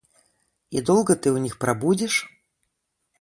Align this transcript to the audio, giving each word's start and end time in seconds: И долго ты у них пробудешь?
И 0.71 0.81
долго 0.81 1.15
ты 1.15 1.31
у 1.31 1.37
них 1.37 1.59
пробудешь? 1.59 2.27